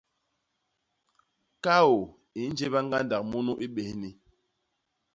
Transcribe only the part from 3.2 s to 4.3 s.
munu i bésni.